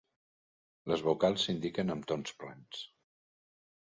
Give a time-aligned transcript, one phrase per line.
[0.91, 2.85] Les vocals s'indiquen amb tons plans.